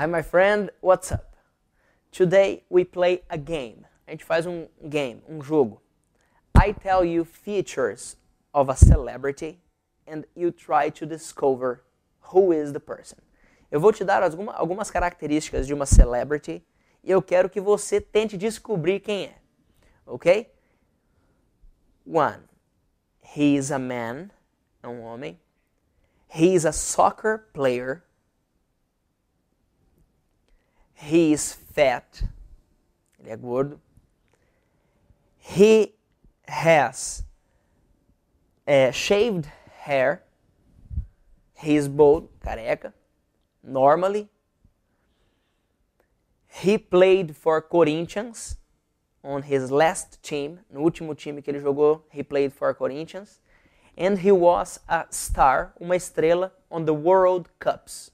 [0.00, 1.36] Hi, my friend, what's up?
[2.10, 3.84] Today we play a game.
[4.08, 5.78] A gente faz um game, um jogo.
[6.54, 8.16] I tell you features
[8.54, 9.60] of a celebrity
[10.06, 11.82] and you try to discover
[12.32, 13.18] who is the person.
[13.70, 16.64] Eu vou te dar alguma, algumas características de uma celebrity
[17.04, 19.34] e eu quero que você tente descobrir quem é.
[20.06, 20.50] Ok?
[22.06, 22.44] One.
[23.36, 24.30] He is a man.
[24.82, 25.38] É um homem.
[26.26, 28.02] He is a soccer player.
[31.00, 32.22] He is fat.
[33.18, 33.80] Ele é gordo.
[35.38, 35.94] He
[36.46, 37.24] has
[38.68, 39.46] uh, shaved
[39.80, 40.22] hair.
[41.54, 42.92] He is bald, careca.
[43.62, 44.28] Normally.
[46.46, 48.56] He played for Corinthians
[49.24, 50.60] on his last team.
[50.70, 53.40] No último time que ele jogou, he played for Corinthians.
[53.96, 58.10] And he was a star, uma estrela, on the World Cups,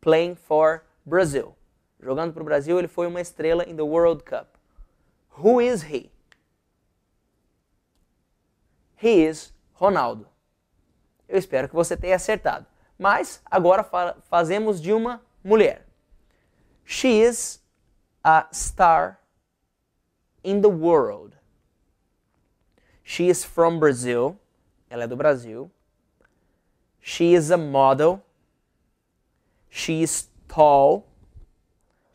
[0.00, 1.57] playing for Brazil.
[2.00, 4.46] Jogando para o Brasil, ele foi uma estrela in the World Cup.
[5.38, 6.10] Who is he?
[9.00, 10.26] He is Ronaldo.
[11.28, 12.66] Eu espero que você tenha acertado.
[12.98, 15.86] Mas agora fa fazemos de uma mulher.
[16.84, 17.62] She is
[18.24, 19.20] a star
[20.42, 21.36] in the world.
[23.04, 24.38] She is from Brazil.
[24.90, 25.70] Ela é do Brasil.
[27.00, 28.22] She is a model.
[29.70, 31.07] She is tall.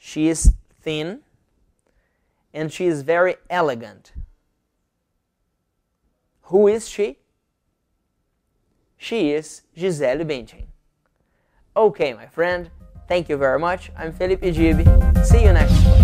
[0.05, 0.51] She is
[0.81, 1.21] thin.
[2.53, 4.11] And she is very elegant.
[6.51, 7.19] Who is she?
[8.97, 10.65] She is Gisele Bündchen.
[11.75, 12.69] Okay, my friend.
[13.07, 13.91] Thank you very much.
[13.97, 14.83] I'm Felipe Gibi.
[15.25, 16.02] See you next